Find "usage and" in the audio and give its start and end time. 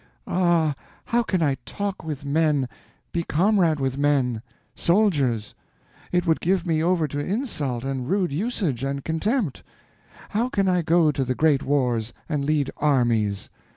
8.31-9.05